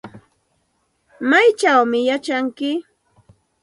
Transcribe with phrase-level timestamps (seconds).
[1.29, 2.69] ¿Maychawmi yachanki?